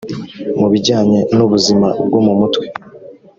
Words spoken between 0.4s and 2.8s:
mubijyanye n ubuzima bwo mu mutwe